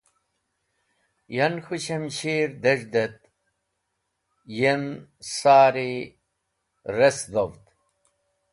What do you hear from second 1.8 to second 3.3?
shamshir dez̃hd et